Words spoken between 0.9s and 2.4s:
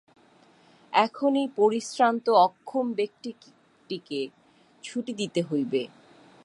এখন এই পরিশ্রান্ত